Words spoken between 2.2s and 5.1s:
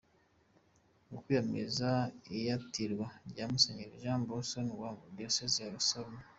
iyatirwa rya Musenyeri Juan Barrosuri wa